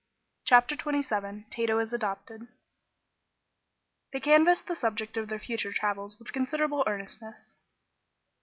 CHAPTER 0.45 0.73
XXVII 0.73 1.45
TATO 1.51 1.77
IS 1.77 1.93
ADOPTED 1.93 2.47
They 4.11 4.19
canvassed 4.19 4.65
the 4.65 4.75
subject 4.75 5.15
of 5.15 5.29
their 5.29 5.37
future 5.37 5.71
travels 5.71 6.17
with 6.17 6.33
considerable 6.33 6.83
earnestness. 6.87 7.53